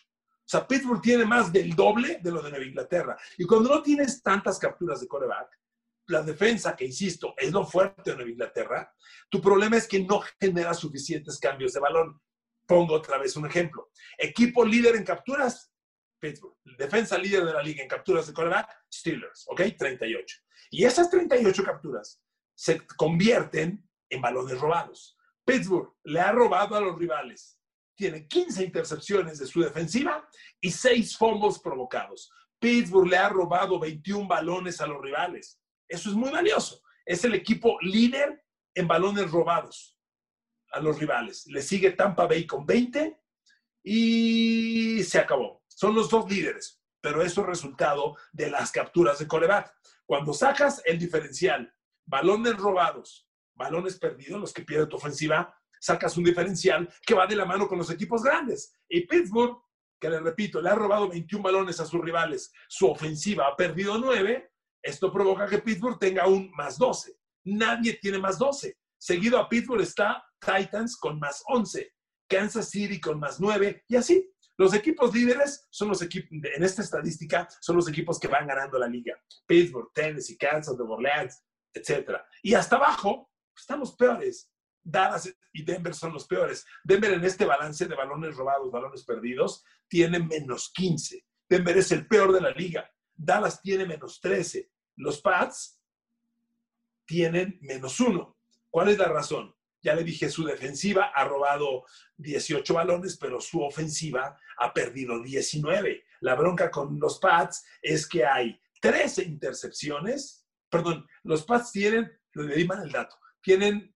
O 0.49 0.51
sea, 0.51 0.67
Pittsburgh 0.67 0.99
tiene 0.99 1.25
más 1.25 1.53
del 1.53 1.75
doble 1.75 2.17
de 2.23 2.31
lo 2.31 2.41
de 2.41 2.49
Nueva 2.49 2.65
Inglaterra. 2.65 3.15
Y 3.37 3.45
cuando 3.45 3.69
no 3.69 3.83
tienes 3.83 4.23
tantas 4.23 4.57
capturas 4.57 4.99
de 4.99 5.07
coreback, 5.07 5.47
la 6.07 6.23
defensa, 6.23 6.75
que 6.75 6.85
insisto, 6.85 7.35
es 7.37 7.51
lo 7.51 7.63
fuerte 7.63 8.09
en 8.09 8.15
Nueva 8.15 8.31
Inglaterra, 8.31 8.91
tu 9.29 9.39
problema 9.39 9.77
es 9.77 9.87
que 9.87 9.99
no 9.99 10.23
genera 10.41 10.73
suficientes 10.73 11.37
cambios 11.37 11.73
de 11.73 11.79
balón. 11.79 12.19
Pongo 12.65 12.95
otra 12.95 13.19
vez 13.19 13.35
un 13.35 13.45
ejemplo. 13.45 13.91
Equipo 14.17 14.65
líder 14.65 14.95
en 14.95 15.03
capturas, 15.03 15.71
Pittsburgh. 16.19 16.57
Defensa 16.79 17.15
líder 17.19 17.45
de 17.45 17.53
la 17.53 17.61
liga 17.61 17.83
en 17.83 17.87
capturas 17.87 18.25
de 18.25 18.33
quarterback, 18.33 18.85
Steelers, 18.91 19.45
¿ok? 19.49 19.61
38. 19.77 20.37
Y 20.71 20.83
esas 20.83 21.11
38 21.11 21.63
capturas 21.63 22.23
se 22.55 22.87
convierten 22.97 23.87
en 24.09 24.19
balones 24.19 24.59
robados. 24.59 25.15
Pittsburgh 25.45 25.93
le 26.05 26.19
ha 26.19 26.31
robado 26.31 26.75
a 26.75 26.81
los 26.81 26.97
rivales. 26.97 27.58
Tiene 27.99 28.27
15 28.29 28.63
intercepciones 28.63 29.39
de 29.39 29.45
su 29.45 29.59
defensiva 29.59 30.25
y 30.61 30.71
6 30.71 31.17
fumbles 31.17 31.59
provocados. 31.59 32.31
Pittsburgh 32.57 33.09
le 33.09 33.17
ha 33.17 33.27
robado 33.27 33.77
21 33.77 34.25
balones 34.25 34.79
a 34.79 34.87
los 34.87 35.01
rivales. 35.01 35.59
Eso 35.85 36.09
es 36.09 36.15
muy 36.15 36.29
valioso. 36.29 36.81
Es 37.05 37.25
el 37.25 37.33
equipo 37.33 37.77
líder 37.81 38.41
en 38.73 38.87
balones 38.87 39.29
robados 39.29 39.97
a 40.71 40.79
los 40.79 40.97
rivales. 40.97 41.45
Le 41.47 41.61
sigue 41.61 41.91
Tampa 41.91 42.25
Bay 42.25 42.47
con 42.47 42.65
20 42.65 43.19
y 43.83 45.03
se 45.03 45.19
acabó. 45.19 45.65
Son 45.67 45.93
los 45.93 46.09
dos 46.09 46.31
líderes, 46.31 46.81
pero 47.01 47.21
eso 47.21 47.41
es 47.41 47.47
resultado 47.47 48.15
de 48.31 48.49
las 48.49 48.71
capturas 48.71 49.19
de 49.19 49.27
coreback. 49.27 49.75
Cuando 50.05 50.31
sacas 50.31 50.81
el 50.85 50.97
diferencial, 50.97 51.75
balones 52.05 52.55
robados, 52.55 53.27
balones 53.55 53.99
perdidos, 53.99 54.39
los 54.39 54.53
que 54.53 54.63
pierde 54.63 54.87
tu 54.87 54.95
ofensiva, 54.95 55.53
sacas 55.79 56.17
un 56.17 56.23
diferencial 56.23 56.89
que 57.05 57.13
va 57.13 57.27
de 57.27 57.35
la 57.35 57.45
mano 57.45 57.67
con 57.67 57.77
los 57.77 57.89
equipos 57.89 58.23
grandes. 58.23 58.73
Y 58.87 59.07
Pittsburgh, 59.07 59.57
que 59.99 60.09
le 60.09 60.19
repito, 60.19 60.61
le 60.61 60.69
ha 60.69 60.75
robado 60.75 61.09
21 61.09 61.43
balones 61.43 61.79
a 61.79 61.85
sus 61.85 62.01
rivales, 62.01 62.51
su 62.67 62.89
ofensiva 62.89 63.47
ha 63.47 63.55
perdido 63.55 63.97
9, 63.97 64.51
esto 64.81 65.11
provoca 65.11 65.47
que 65.47 65.59
Pittsburgh 65.59 65.99
tenga 65.99 66.27
un 66.27 66.51
más 66.51 66.77
12. 66.77 67.17
Nadie 67.45 67.99
tiene 68.01 68.17
más 68.17 68.37
12. 68.37 68.77
Seguido 68.97 69.39
a 69.39 69.47
Pittsburgh 69.47 69.81
está 69.81 70.23
Titans 70.39 70.97
con 70.97 71.19
más 71.19 71.43
11, 71.47 71.93
Kansas 72.27 72.69
City 72.69 72.99
con 72.99 73.19
más 73.19 73.39
9 73.39 73.85
y 73.87 73.95
así. 73.95 74.29
Los 74.57 74.73
equipos 74.73 75.15
líderes 75.15 75.67
son 75.69 75.87
los 75.87 76.01
equipos, 76.01 76.29
en 76.31 76.63
esta 76.63 76.81
estadística, 76.81 77.47
son 77.61 77.77
los 77.77 77.87
equipos 77.87 78.19
que 78.19 78.27
van 78.27 78.45
ganando 78.45 78.77
la 78.77 78.87
liga. 78.87 79.15
Pittsburgh, 79.45 79.89
Tennessee, 79.93 80.37
Kansas, 80.37 80.75
Nueva 80.77 80.95
Orleans, 80.95 81.41
etc. 81.73 82.17
Y 82.43 82.53
hasta 82.53 82.75
abajo, 82.75 83.31
están 83.55 83.79
los 83.79 83.95
peores. 83.95 84.51
Dallas 84.83 85.33
y 85.53 85.63
Denver 85.63 85.93
son 85.93 86.13
los 86.13 86.25
peores. 86.25 86.65
Denver 86.83 87.11
en 87.11 87.23
este 87.23 87.45
balance 87.45 87.85
de 87.85 87.95
balones 87.95 88.35
robados, 88.35 88.71
balones 88.71 89.03
perdidos, 89.03 89.63
tiene 89.87 90.19
menos 90.19 90.71
15. 90.73 91.25
Denver 91.47 91.77
es 91.77 91.91
el 91.91 92.07
peor 92.07 92.31
de 92.31 92.41
la 92.41 92.51
liga. 92.51 92.89
Dallas 93.15 93.61
tiene 93.61 93.85
menos 93.85 94.19
13. 94.21 94.69
Los 94.97 95.21
Pats 95.21 95.81
tienen 97.05 97.57
menos 97.61 97.99
1. 97.99 98.37
¿Cuál 98.69 98.89
es 98.89 98.97
la 98.97 99.07
razón? 99.07 99.55
Ya 99.81 99.95
le 99.95 100.03
dije, 100.03 100.29
su 100.29 100.43
defensiva 100.43 101.11
ha 101.15 101.23
robado 101.23 101.85
18 102.17 102.73
balones, 102.73 103.17
pero 103.17 103.39
su 103.39 103.61
ofensiva 103.61 104.37
ha 104.57 104.73
perdido 104.73 105.21
19. 105.21 106.03
La 106.21 106.35
bronca 106.35 106.69
con 106.69 106.99
los 106.99 107.19
Pats 107.19 107.65
es 107.81 108.07
que 108.07 108.25
hay 108.25 108.59
13 108.81 109.23
intercepciones. 109.23 110.45
Perdón, 110.69 111.07
los 111.23 111.45
Pats 111.45 111.71
tienen, 111.71 112.11
le 112.33 112.55
di 112.55 112.65
mal 112.65 112.83
el 112.83 112.91
dato, 112.91 113.17
tienen 113.41 113.95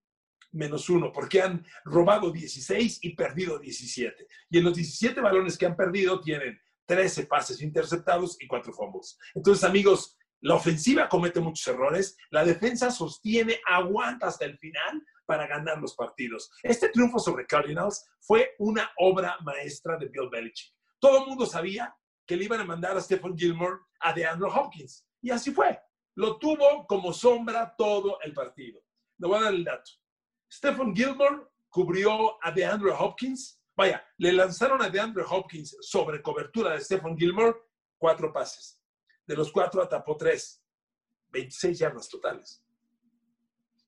menos 0.54 0.88
uno, 0.88 1.12
porque 1.12 1.42
han 1.42 1.64
robado 1.84 2.30
16 2.30 3.00
y 3.02 3.14
perdido 3.14 3.58
17. 3.58 4.26
Y 4.50 4.58
en 4.58 4.64
los 4.64 4.74
17 4.74 5.20
balones 5.20 5.58
que 5.58 5.66
han 5.66 5.76
perdido 5.76 6.20
tienen 6.20 6.58
13 6.86 7.26
pases 7.26 7.60
interceptados 7.62 8.36
y 8.40 8.46
4 8.46 8.72
fumbles. 8.72 9.18
Entonces, 9.34 9.64
amigos, 9.64 10.16
la 10.40 10.54
ofensiva 10.54 11.08
comete 11.08 11.40
muchos 11.40 11.66
errores, 11.66 12.16
la 12.30 12.44
defensa 12.44 12.90
sostiene, 12.90 13.60
aguanta 13.66 14.26
hasta 14.26 14.44
el 14.44 14.58
final 14.58 15.02
para 15.26 15.46
ganar 15.46 15.78
los 15.78 15.94
partidos. 15.94 16.50
Este 16.62 16.90
triunfo 16.90 17.18
sobre 17.18 17.46
Cardinals 17.46 18.04
fue 18.20 18.54
una 18.58 18.90
obra 18.98 19.38
maestra 19.42 19.96
de 19.96 20.08
Bill 20.08 20.28
Belichick. 20.30 20.74
Todo 20.98 21.22
el 21.22 21.26
mundo 21.26 21.46
sabía 21.46 21.94
que 22.26 22.36
le 22.36 22.44
iban 22.44 22.60
a 22.60 22.64
mandar 22.64 22.96
a 22.96 23.00
Stephen 23.00 23.36
Gilmore 23.36 23.78
a 24.00 24.12
DeAndre 24.12 24.50
Hopkins. 24.50 25.06
Y 25.22 25.30
así 25.30 25.50
fue. 25.50 25.80
Lo 26.16 26.38
tuvo 26.38 26.86
como 26.86 27.12
sombra 27.12 27.74
todo 27.76 28.18
el 28.20 28.32
partido. 28.32 28.82
Le 29.18 29.28
voy 29.28 29.38
a 29.38 29.44
dar 29.44 29.54
el 29.54 29.64
dato. 29.64 29.90
Stephen 30.50 30.94
Gilmore 30.94 31.46
cubrió 31.68 32.42
a 32.44 32.50
DeAndre 32.50 32.92
Hopkins. 32.92 33.60
Vaya, 33.76 34.04
le 34.18 34.32
lanzaron 34.32 34.80
a 34.82 34.88
DeAndre 34.88 35.24
Hopkins 35.28 35.76
sobre 35.80 36.22
cobertura 36.22 36.72
de 36.72 36.80
Stephen 36.80 37.16
Gilmore 37.16 37.56
cuatro 37.98 38.32
pases. 38.32 38.80
De 39.26 39.36
los 39.36 39.50
cuatro 39.50 39.82
atrapó 39.82 40.16
tres. 40.16 40.62
26 41.30 41.78
yardas 41.78 42.08
totales. 42.08 42.64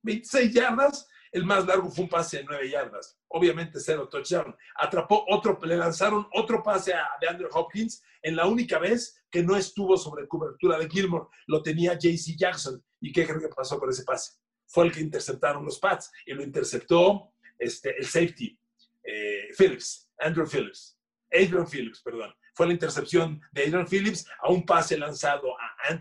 26 0.03 0.53
yardas 0.53 1.09
el 1.33 1.45
más 1.45 1.67
largo 1.67 1.91
fue 1.91 2.05
un 2.05 2.09
pase 2.09 2.39
de 2.39 2.45
nueve 2.45 2.71
yardas. 2.71 3.19
Obviamente 3.29 3.79
cero 3.79 4.09
touchdown. 4.09 4.57
Atrapó 4.77 5.25
otro, 5.29 5.59
le 5.63 5.77
lanzaron 5.77 6.27
otro 6.33 6.63
pase 6.63 6.95
a 6.95 7.07
DeAndre 7.21 7.49
Hopkins 7.53 8.03
en 8.23 8.37
la 8.37 8.47
única 8.47 8.79
vez 8.79 9.23
que 9.31 9.43
no 9.43 9.55
estuvo 9.55 9.97
sobre 9.97 10.27
cobertura 10.27 10.79
de 10.79 10.89
Gilmore. 10.89 11.27
Lo 11.47 11.63
tenía 11.63 11.99
JC 11.99 12.37
Jackson. 12.39 12.83
¿Y 13.01 13.13
qué 13.13 13.27
creo 13.27 13.39
que 13.39 13.49
pasó 13.49 13.79
con 13.79 13.91
ese 13.91 14.05
pase? 14.05 14.39
Fue 14.67 14.87
el 14.87 14.93
que 14.93 15.01
interceptaron 15.01 15.65
los 15.65 15.79
Pats 15.79 16.13
y 16.25 16.33
lo 16.33 16.43
interceptó 16.43 17.33
este, 17.59 17.97
el 17.97 18.07
safety, 18.07 18.59
eh, 19.05 19.49
Phillips, 19.57 20.11
Andrew 20.19 20.47
Phillips, 20.47 20.97
Adrian 21.33 21.67
Phillips, 21.67 22.01
perdón. 22.03 22.35
Fue 22.55 22.67
la 22.67 22.73
intercepción 22.73 23.41
de 23.53 23.65
Adrian 23.65 23.87
Phillips 23.87 24.27
a 24.41 24.51
un 24.51 24.65
pase 24.65 24.97
lanzado 24.97 25.55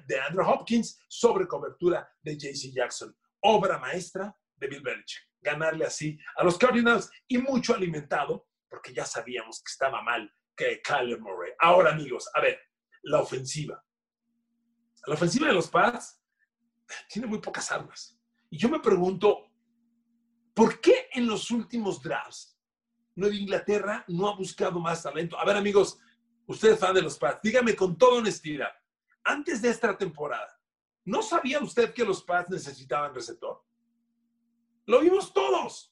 de 0.07 0.19
Andrew 0.22 0.48
Hopkins 0.48 1.00
sobre 1.07 1.48
cobertura 1.48 2.10
de 2.24 2.38
JC 2.38 2.72
Jackson. 2.74 3.15
Obra 3.41 3.77
maestra 3.77 4.36
de 4.55 4.67
Bill 4.67 4.81
Belichick. 4.81 5.22
Ganarle 5.41 5.86
así 5.86 6.17
a 6.38 6.43
los 6.43 6.57
Cardinals 6.57 7.12
y 7.27 7.38
mucho 7.38 7.75
alimentado, 7.75 8.48
porque 8.69 8.93
ya 8.93 9.05
sabíamos 9.05 9.62
que 9.62 9.69
estaba 9.69 10.01
mal 10.01 10.31
que 10.55 10.81
Kyler 10.81 11.19
Murray. 11.19 11.51
Ahora, 11.60 11.91
amigos, 11.91 12.29
a 12.34 12.41
ver, 12.41 12.60
la 13.03 13.19
ofensiva. 13.19 13.84
La 15.05 15.15
ofensiva 15.15 15.48
de 15.48 15.53
los 15.53 15.69
Pats 15.69 16.22
tiene 17.10 17.27
muy 17.27 17.39
pocas 17.39 17.69
armas. 17.72 18.14
Yo 18.56 18.70
me 18.70 18.80
pregunto, 18.80 19.52
¿por 20.54 20.80
qué 20.80 21.10
en 21.14 21.28
los 21.28 21.52
últimos 21.52 22.02
drafts 22.02 22.58
Nueva 23.16 23.36
Inglaterra 23.36 24.06
no 24.08 24.30
ha 24.30 24.36
buscado 24.36 24.80
más 24.80 25.04
talento? 25.04 25.38
A 25.38 25.46
ver, 25.46 25.58
amigos, 25.58 26.00
ustedes 26.48 26.80
fan 26.80 26.96
de 26.96 27.02
los 27.02 27.18
Pats, 27.18 27.42
dígame 27.42 27.76
con 27.76 27.98
toda 27.98 28.20
honestidad, 28.20 28.72
antes 29.24 29.62
de 29.62 29.70
esta 29.70 29.98
temporada, 29.98 30.60
¿no 31.04 31.22
sabía 31.22 31.60
usted 31.60 31.94
que 31.94 32.06
los 32.06 32.24
Pats 32.24 32.50
necesitaban 32.50 33.14
receptor? 33.14 33.64
Lo 34.86 35.02
vimos 35.02 35.34
todos. 35.34 35.92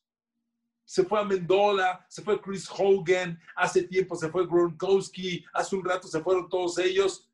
Se 0.86 1.04
fue 1.04 1.20
a 1.20 1.24
Mendola, 1.24 2.06
se 2.10 2.22
fue 2.22 2.42
Chris 2.42 2.70
Hogan, 2.70 3.40
hace 3.56 3.84
tiempo 3.84 4.16
se 4.16 4.30
fue 4.30 4.46
Gronkowski, 4.46 5.44
hace 5.54 5.76
un 5.76 5.86
rato 5.86 6.08
se 6.08 6.22
fueron 6.22 6.50
todos 6.50 6.78
ellos. 6.78 7.30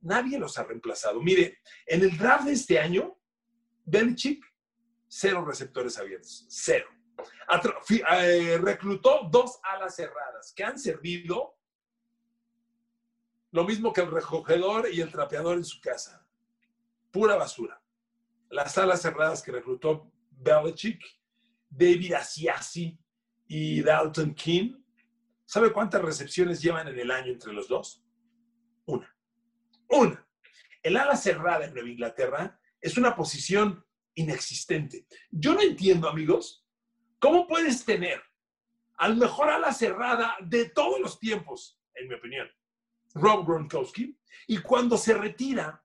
Nadie 0.00 0.38
los 0.38 0.58
ha 0.58 0.64
reemplazado. 0.64 1.22
Mire, 1.22 1.58
en 1.86 2.02
el 2.02 2.18
draft 2.18 2.44
de 2.44 2.52
este 2.52 2.78
año, 2.78 3.16
Belichick, 3.84 4.44
cero 5.08 5.44
receptores 5.44 5.98
abiertos, 5.98 6.46
cero. 6.48 6.86
Eh, 7.88 8.58
reclutó 8.58 9.28
dos 9.30 9.58
alas 9.62 9.96
cerradas 9.96 10.52
que 10.54 10.62
han 10.62 10.78
servido 10.78 11.58
lo 13.50 13.64
mismo 13.64 13.92
que 13.92 14.02
el 14.02 14.10
recogedor 14.10 14.88
y 14.92 15.00
el 15.00 15.10
trapeador 15.10 15.56
en 15.56 15.64
su 15.64 15.80
casa. 15.80 16.26
Pura 17.10 17.36
basura. 17.36 17.82
Las 18.50 18.76
alas 18.76 19.00
cerradas 19.00 19.42
que 19.42 19.52
reclutó 19.52 20.12
Belichick, 20.30 21.02
David 21.68 22.12
Asiasi 22.14 22.98
y 23.46 23.82
Dalton 23.82 24.34
King. 24.34 24.74
¿Sabe 25.46 25.72
cuántas 25.72 26.02
recepciones 26.02 26.60
llevan 26.60 26.88
en 26.88 26.98
el 26.98 27.10
año 27.10 27.32
entre 27.32 27.52
los 27.52 27.68
dos? 27.68 28.04
Una. 28.84 29.16
Una. 29.88 30.26
El 30.82 30.96
ala 30.96 31.16
cerrada 31.16 31.64
en 31.64 31.72
Nueva 31.72 31.88
Inglaterra 31.88 32.60
es 32.80 32.96
una 32.98 33.16
posición 33.16 33.84
inexistente. 34.18 35.06
Yo 35.30 35.54
no 35.54 35.60
entiendo, 35.60 36.08
amigos, 36.08 36.66
cómo 37.18 37.46
puedes 37.46 37.84
tener 37.84 38.22
al 38.96 39.16
mejor 39.16 39.50
ala 39.50 39.72
cerrada 39.72 40.36
de 40.40 40.70
todos 40.70 41.00
los 41.00 41.18
tiempos, 41.18 41.80
en 41.94 42.08
mi 42.08 42.14
opinión, 42.14 42.48
Rob 43.14 43.46
Gronkowski, 43.46 44.18
y 44.46 44.58
cuando 44.58 44.96
se 44.96 45.14
retira, 45.14 45.84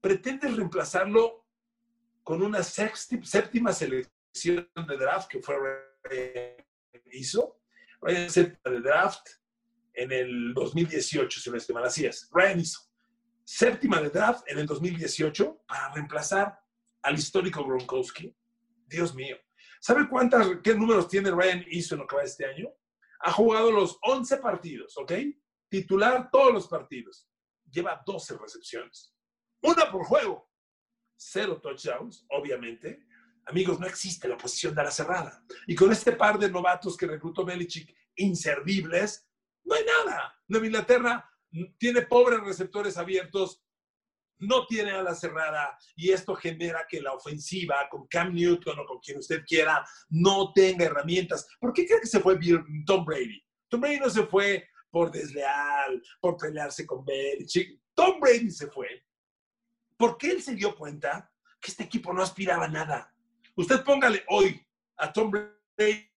pretendes 0.00 0.56
reemplazarlo 0.56 1.46
con 2.22 2.42
una 2.42 2.62
séptima 2.62 3.72
selección 3.72 4.68
de 4.86 4.96
draft 4.96 5.28
que 5.28 5.40
fue 5.40 5.56
hizo. 7.12 7.60
Ryan 8.00 8.30
séptima 8.30 8.74
de 8.74 8.80
draft 8.80 9.28
en 9.94 10.12
el 10.12 10.54
2018, 10.54 11.40
si 11.40 11.50
no 11.50 11.56
estoy 11.56 11.74
mal, 11.74 11.84
así 11.84 12.04
es. 12.04 12.28
Ryan 12.32 12.60
hizo 12.60 12.80
séptima 13.44 14.00
de 14.00 14.10
draft 14.10 14.44
en 14.48 14.58
el 14.58 14.66
2018 14.66 15.64
para 15.66 15.92
reemplazar 15.92 16.61
al 17.02 17.14
histórico 17.14 17.64
Gronkowski. 17.64 18.34
Dios 18.86 19.14
mío. 19.14 19.36
¿Sabe 19.80 20.08
cuántas, 20.08 20.46
qué 20.62 20.74
números 20.74 21.08
tiene 21.08 21.30
Ryan 21.30 21.64
hizo 21.70 21.94
en 21.94 22.02
lo 22.02 22.06
que 22.06 22.16
va 22.16 22.22
este 22.22 22.46
año? 22.46 22.68
Ha 23.20 23.32
jugado 23.32 23.72
los 23.72 23.98
11 24.02 24.36
partidos, 24.38 24.96
¿ok? 24.96 25.12
Titular 25.68 26.30
todos 26.30 26.52
los 26.52 26.68
partidos. 26.68 27.28
Lleva 27.70 28.02
12 28.04 28.36
recepciones. 28.38 29.14
Una 29.62 29.90
por 29.90 30.04
juego. 30.04 30.48
cero 31.16 31.60
touchdowns, 31.60 32.26
obviamente. 32.30 33.06
Amigos, 33.46 33.78
no 33.78 33.86
existe 33.86 34.28
la 34.28 34.36
posición 34.36 34.74
de 34.74 34.82
la 34.82 34.90
cerrada. 34.90 35.44
Y 35.66 35.74
con 35.74 35.90
este 35.92 36.12
par 36.12 36.38
de 36.38 36.50
novatos 36.50 36.96
que 36.96 37.06
reclutó 37.06 37.44
Belichick, 37.44 37.94
inservibles, 38.16 39.28
no 39.64 39.74
hay 39.74 39.84
nada. 39.84 40.34
Nueva 40.48 40.66
Inglaterra 40.66 41.30
tiene 41.78 42.02
pobres 42.02 42.40
receptores 42.40 42.96
abiertos, 42.96 43.62
no 44.42 44.66
tiene 44.66 44.90
a 44.90 45.02
la 45.02 45.14
cerrada 45.14 45.76
y 45.96 46.10
esto 46.10 46.34
genera 46.34 46.86
que 46.88 47.00
la 47.00 47.12
ofensiva 47.12 47.88
con 47.90 48.06
Cam 48.08 48.34
Newton 48.34 48.78
o 48.78 48.86
con 48.86 48.98
quien 48.98 49.18
usted 49.18 49.44
quiera 49.46 49.84
no 50.10 50.52
tenga 50.52 50.84
herramientas. 50.84 51.48
¿Por 51.60 51.72
qué 51.72 51.86
cree 51.86 52.00
que 52.00 52.06
se 52.06 52.20
fue 52.20 52.38
Tom 52.86 53.04
Brady? 53.04 53.42
Tom 53.68 53.80
Brady 53.80 54.00
no 54.00 54.10
se 54.10 54.26
fue 54.26 54.68
por 54.90 55.10
desleal, 55.10 56.02
por 56.20 56.36
pelearse 56.36 56.86
con 56.86 57.04
Belichick. 57.04 57.80
Tom 57.94 58.20
Brady 58.20 58.50
se 58.50 58.68
fue 58.68 59.04
porque 59.96 60.30
él 60.30 60.42
se 60.42 60.54
dio 60.54 60.74
cuenta 60.74 61.30
que 61.60 61.70
este 61.70 61.84
equipo 61.84 62.12
no 62.12 62.22
aspiraba 62.22 62.64
a 62.64 62.68
nada. 62.68 63.14
Usted 63.56 63.84
póngale 63.84 64.24
hoy 64.28 64.60
a 64.96 65.12
Tom 65.12 65.30
Brady 65.30 66.08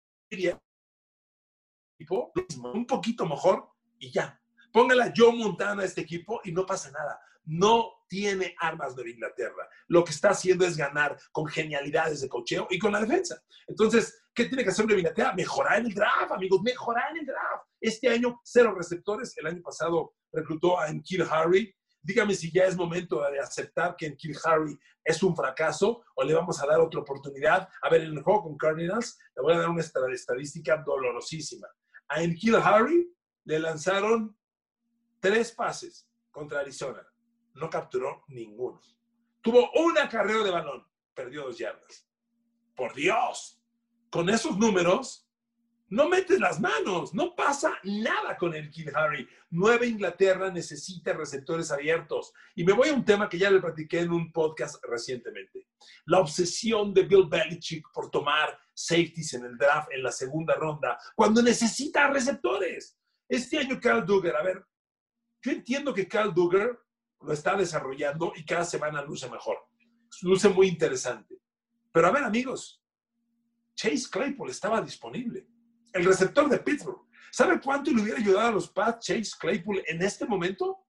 un 2.73 2.85
poquito 2.85 3.25
mejor 3.25 3.69
y 3.99 4.11
ya. 4.11 4.41
Póngale 4.71 5.03
a 5.03 5.13
Joe 5.15 5.33
Montana 5.33 5.83
a 5.83 5.85
este 5.85 6.01
equipo 6.01 6.41
y 6.43 6.51
no 6.51 6.65
pasa 6.65 6.91
nada. 6.91 7.19
No 7.45 7.95
tiene 8.07 8.55
armas 8.59 8.95
de 8.95 9.09
Inglaterra. 9.09 9.67
Lo 9.87 10.03
que 10.03 10.11
está 10.11 10.29
haciendo 10.29 10.65
es 10.65 10.77
ganar 10.77 11.17
con 11.31 11.47
genialidades 11.47 12.21
de 12.21 12.29
cocheo 12.29 12.67
y 12.69 12.79
con 12.79 12.91
la 12.91 13.01
defensa. 13.01 13.41
Entonces, 13.67 14.25
¿qué 14.33 14.45
tiene 14.45 14.63
que 14.63 14.69
hacer 14.69 14.85
Nueva 14.85 14.99
Inglaterra? 14.99 15.33
Mejorar 15.33 15.79
el 15.79 15.93
draft, 15.93 16.31
amigos, 16.31 16.61
mejorar 16.61 17.17
el 17.17 17.25
draft. 17.25 17.67
Este 17.79 18.09
año, 18.09 18.39
cero 18.43 18.73
receptores. 18.75 19.37
El 19.37 19.47
año 19.47 19.61
pasado 19.61 20.13
reclutó 20.31 20.79
a 20.79 20.87
Enkil 20.87 21.23
Harry. 21.29 21.75
Dígame 22.01 22.35
si 22.35 22.51
ya 22.51 22.65
es 22.65 22.75
momento 22.75 23.21
de 23.29 23.39
aceptar 23.39 23.95
que 23.95 24.07
Enkil 24.07 24.37
Harry 24.43 24.77
es 25.03 25.21
un 25.23 25.35
fracaso 25.35 26.03
o 26.15 26.23
le 26.23 26.33
vamos 26.33 26.61
a 26.61 26.67
dar 26.67 26.79
otra 26.79 27.01
oportunidad. 27.01 27.67
A 27.81 27.89
ver, 27.89 28.01
en 28.01 28.13
el 28.13 28.23
juego 28.23 28.43
con 28.43 28.57
Cardinals, 28.57 29.17
le 29.35 29.41
voy 29.41 29.53
a 29.53 29.59
dar 29.59 29.69
una 29.69 29.81
estadística 29.81 30.77
dolorosísima. 30.77 31.67
A 32.07 32.21
Enkil 32.21 32.55
Harry 32.55 33.11
le 33.45 33.59
lanzaron 33.59 34.37
tres 35.19 35.51
pases 35.51 36.07
contra 36.31 36.59
Arizona 36.59 37.05
no 37.55 37.69
capturó 37.69 38.23
ninguno. 38.27 38.81
Tuvo 39.41 39.71
una 39.73 40.07
carrera 40.07 40.43
de 40.43 40.51
balón, 40.51 40.87
perdió 41.13 41.43
dos 41.43 41.57
yardas. 41.57 42.07
Por 42.75 42.93
Dios, 42.93 43.61
con 44.09 44.29
esos 44.29 44.57
números, 44.57 45.25
no 45.87 46.09
metes 46.09 46.39
las 46.39 46.59
manos, 46.59 47.13
no 47.13 47.35
pasa 47.35 47.77
nada 47.83 48.35
con 48.37 48.55
el 48.55 48.69
Kid 48.71 48.89
Harry. 48.95 49.27
Nueva 49.51 49.85
Inglaterra 49.85 50.49
necesita 50.51 51.13
receptores 51.13 51.71
abiertos. 51.71 52.33
Y 52.55 52.63
me 52.63 52.73
voy 52.73 52.89
a 52.89 52.93
un 52.93 53.05
tema 53.05 53.29
que 53.29 53.37
ya 53.37 53.51
le 53.51 53.61
platiqué 53.61 53.99
en 53.99 54.11
un 54.11 54.31
podcast 54.31 54.83
recientemente. 54.83 55.67
La 56.05 56.19
obsesión 56.19 56.93
de 56.93 57.03
Bill 57.03 57.27
Belichick 57.29 57.85
por 57.93 58.09
tomar 58.09 58.57
safeties 58.73 59.35
en 59.35 59.45
el 59.45 59.57
draft 59.57 59.89
en 59.91 60.03
la 60.03 60.11
segunda 60.11 60.55
ronda, 60.55 60.97
cuando 61.15 61.41
necesita 61.41 62.07
receptores. 62.09 62.97
Este 63.29 63.59
año 63.59 63.79
Carl 63.79 64.05
Duggar, 64.05 64.35
a 64.35 64.43
ver, 64.43 64.65
yo 65.41 65.51
entiendo 65.51 65.93
que 65.93 66.07
Carl 66.07 66.33
Duggar 66.33 66.77
lo 67.25 67.33
está 67.33 67.55
desarrollando 67.55 68.33
y 68.35 68.45
cada 68.45 68.63
semana 68.63 69.01
luce 69.01 69.29
mejor. 69.29 69.57
Luce 70.21 70.49
muy 70.49 70.67
interesante. 70.67 71.39
Pero 71.91 72.07
a 72.07 72.11
ver, 72.11 72.23
amigos, 72.23 72.81
Chase 73.75 74.07
Claypool 74.09 74.49
estaba 74.49 74.81
disponible. 74.81 75.47
El 75.93 76.05
receptor 76.05 76.49
de 76.49 76.59
Pittsburgh. 76.59 77.01
¿Sabe 77.31 77.59
cuánto 77.59 77.91
le 77.91 78.01
hubiera 78.01 78.19
ayudado 78.19 78.47
a 78.47 78.51
los 78.51 78.69
Pats 78.69 79.07
Chase 79.07 79.31
Claypool 79.39 79.83
en 79.87 80.01
este 80.01 80.25
momento? 80.25 80.85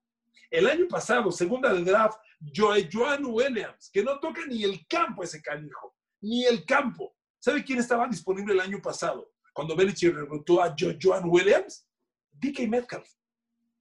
El 0.50 0.68
año 0.68 0.86
pasado, 0.88 1.32
segunda 1.32 1.72
del 1.72 1.84
draft, 1.84 2.18
Joan 2.54 3.24
Williams, 3.24 3.90
que 3.92 4.04
no 4.04 4.20
toca 4.20 4.46
ni 4.46 4.62
el 4.62 4.86
campo 4.86 5.24
ese 5.24 5.42
canijo, 5.42 5.96
ni 6.20 6.44
el 6.44 6.64
campo. 6.64 7.16
¿Sabe 7.38 7.64
quién 7.64 7.78
estaba 7.78 8.06
disponible 8.06 8.54
el 8.54 8.60
año 8.60 8.80
pasado? 8.80 9.32
Cuando 9.52 9.74
Belichick 9.74 10.14
reclutó 10.14 10.62
a 10.62 10.74
Joan 11.00 11.24
Williams, 11.28 11.88
DK 12.32 12.68
Metcalf. 12.68 13.08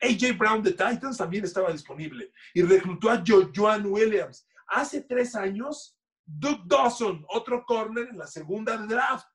AJ 0.01 0.37
Brown 0.37 0.61
de 0.61 0.71
Titans 0.71 1.17
también 1.17 1.45
estaba 1.45 1.71
disponible 1.71 2.31
y 2.53 2.61
reclutó 2.61 3.09
a 3.09 3.23
Joan 3.55 3.85
Williams. 3.85 4.47
Hace 4.67 5.01
tres 5.01 5.35
años, 5.35 5.97
Duke 6.25 6.63
Dawson, 6.65 7.25
otro 7.29 7.63
corner 7.65 8.07
en 8.09 8.17
la 8.17 8.27
segunda 8.27 8.77
draft, 8.77 9.27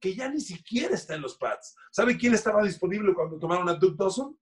que 0.00 0.14
ya 0.14 0.28
ni 0.28 0.40
siquiera 0.40 0.94
está 0.94 1.14
en 1.14 1.22
los 1.22 1.36
Pats. 1.36 1.74
¿Sabe 1.90 2.16
quién 2.16 2.34
estaba 2.34 2.62
disponible 2.62 3.14
cuando 3.14 3.38
tomaron 3.38 3.68
a 3.68 3.74
Duke 3.74 3.96
Dawson? 3.98 4.38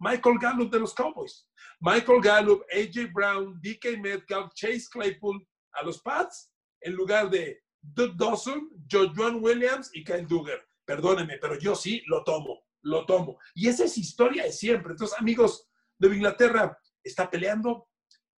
Michael 0.00 0.38
Gallup 0.40 0.70
de 0.70 0.80
los 0.80 0.94
Cowboys. 0.94 1.48
Michael 1.80 2.20
Gallup, 2.20 2.62
AJ 2.72 3.12
Brown, 3.12 3.60
DK 3.60 3.98
Metcalf, 4.00 4.52
Chase 4.54 4.86
Claypool 4.90 5.46
a 5.72 5.84
los 5.84 6.00
Pats 6.00 6.52
en 6.80 6.94
lugar 6.94 7.30
de 7.30 7.60
Duke 7.80 8.14
Dawson, 8.16 8.70
Joan 8.90 9.42
Williams 9.42 9.90
y 9.94 10.04
Kyle 10.04 10.26
Duggar. 10.26 10.64
Perdóneme, 10.84 11.38
pero 11.38 11.58
yo 11.58 11.74
sí 11.74 12.02
lo 12.06 12.24
tomo 12.24 12.67
lo 12.82 13.06
tomo. 13.06 13.38
Y 13.54 13.68
esa 13.68 13.84
es 13.84 13.98
historia 13.98 14.44
de 14.44 14.52
siempre. 14.52 14.92
Entonces, 14.92 15.18
amigos 15.18 15.68
de 15.98 16.08
Inglaterra, 16.14 16.78
está 17.02 17.30
peleando, 17.30 17.88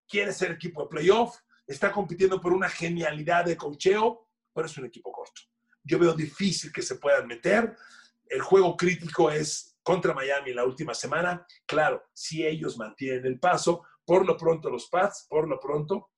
quiere 0.08 0.32
ser 0.32 0.52
equipo 0.52 0.82
de 0.82 0.88
playoff, 0.88 1.36
está 1.66 1.92
compitiendo 1.92 2.40
por 2.40 2.52
una 2.52 2.68
genialidad 2.68 3.44
de 3.44 3.56
cocheo, 3.56 4.28
pero 4.52 4.66
es 4.66 4.76
un 4.76 4.86
equipo 4.86 5.12
corto. 5.12 5.42
Yo 5.82 5.98
veo 5.98 6.12
difícil 6.14 6.72
que 6.72 6.82
se 6.82 6.96
puedan 6.96 7.26
meter. 7.26 7.76
El 8.26 8.40
juego 8.42 8.76
crítico 8.76 9.30
es 9.30 9.78
contra 9.82 10.14
Miami 10.14 10.52
la 10.52 10.64
última 10.64 10.94
semana. 10.94 11.46
Claro, 11.66 12.04
si 12.12 12.44
ellos 12.44 12.76
mantienen 12.76 13.24
el 13.26 13.38
paso, 13.38 13.84
por 14.04 14.26
lo 14.26 14.36
pronto 14.36 14.70
los 14.70 14.88
Pats, 14.88 15.26
por 15.28 15.48
lo 15.48 15.58
pronto. 15.58 16.10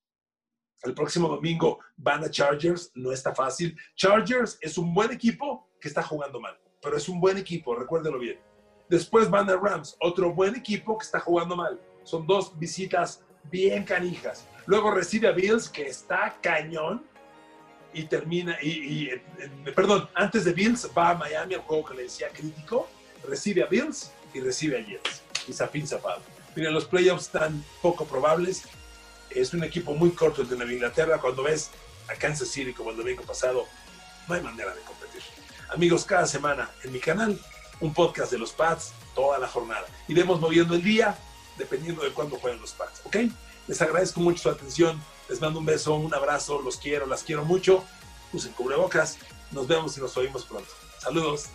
El 0.82 0.94
próximo 0.94 1.28
domingo 1.28 1.78
van 1.96 2.24
a 2.24 2.30
Chargers, 2.30 2.90
no 2.94 3.12
está 3.12 3.34
fácil. 3.34 3.78
Chargers 3.94 4.58
es 4.60 4.78
un 4.78 4.92
buen 4.92 5.12
equipo 5.12 5.70
que 5.80 5.88
está 5.88 6.02
jugando 6.02 6.40
mal 6.40 6.61
pero 6.82 6.96
es 6.96 7.08
un 7.08 7.20
buen 7.20 7.38
equipo, 7.38 7.74
recuérdelo 7.74 8.18
bien. 8.18 8.38
Después 8.88 9.30
van 9.30 9.48
a 9.48 9.56
Rams, 9.56 9.96
otro 10.00 10.32
buen 10.34 10.56
equipo 10.56 10.98
que 10.98 11.04
está 11.04 11.20
jugando 11.20 11.56
mal. 11.56 11.80
Son 12.04 12.26
dos 12.26 12.58
visitas 12.58 13.22
bien 13.50 13.84
canijas. 13.84 14.46
Luego 14.66 14.90
recibe 14.90 15.28
a 15.28 15.32
Bills, 15.32 15.68
que 15.68 15.86
está 15.86 16.36
cañón, 16.42 17.04
y 17.94 18.04
termina, 18.04 18.56
y, 18.62 19.08
eh, 19.08 19.22
perdón, 19.74 20.08
antes 20.14 20.44
de 20.44 20.52
Bills 20.52 20.90
va 20.96 21.10
a 21.10 21.14
Miami, 21.14 21.54
al 21.54 21.60
juego 21.60 21.84
que 21.84 21.94
le 21.94 22.02
decía 22.04 22.28
crítico, 22.28 22.88
recibe 23.26 23.62
a 23.62 23.66
Bills 23.66 24.12
y 24.32 24.40
recibe 24.40 24.78
a 24.78 24.84
Jets. 24.84 25.22
Y 25.46 25.52
Zafín 25.52 25.86
Zapado. 25.86 26.22
Miren, 26.54 26.72
los 26.72 26.84
playoffs 26.84 27.26
están 27.26 27.64
poco 27.80 28.04
probables. 28.04 28.64
Es 29.30 29.52
un 29.54 29.64
equipo 29.64 29.94
muy 29.94 30.10
corto 30.10 30.42
el 30.42 30.48
de 30.48 30.56
Nueva 30.56 30.72
Inglaterra. 30.72 31.18
Cuando 31.18 31.42
ves 31.42 31.70
a 32.08 32.14
Kansas 32.14 32.48
City 32.48 32.72
como 32.72 32.90
el 32.90 32.96
domingo 32.96 33.22
pasado, 33.24 33.66
no 34.28 34.34
hay 34.34 34.42
manera 34.42 34.74
de 34.74 34.80
competir. 34.82 35.22
Amigos, 35.70 36.04
cada 36.04 36.26
semana 36.26 36.70
en 36.84 36.92
mi 36.92 37.00
canal, 37.00 37.38
un 37.80 37.92
podcast 37.92 38.30
de 38.30 38.38
los 38.38 38.52
Pats 38.52 38.92
toda 39.14 39.38
la 39.38 39.48
jornada. 39.48 39.86
Iremos 40.08 40.40
moviendo 40.40 40.74
el 40.74 40.82
día 40.82 41.16
dependiendo 41.58 42.02
de 42.02 42.12
cuándo 42.12 42.38
jueguen 42.38 42.60
los 42.60 42.72
Pats, 42.72 43.02
¿ok? 43.04 43.16
Les 43.68 43.80
agradezco 43.80 44.20
mucho 44.20 44.42
su 44.42 44.50
atención. 44.50 45.00
Les 45.28 45.40
mando 45.40 45.60
un 45.60 45.66
beso, 45.66 45.94
un 45.94 46.12
abrazo, 46.12 46.60
los 46.60 46.76
quiero, 46.76 47.06
las 47.06 47.22
quiero 47.22 47.44
mucho. 47.44 47.84
Usen 48.32 48.52
cubrebocas. 48.52 49.18
Nos 49.50 49.66
vemos 49.66 49.96
y 49.96 50.00
nos 50.00 50.16
oímos 50.16 50.44
pronto. 50.44 50.70
Saludos. 50.98 51.48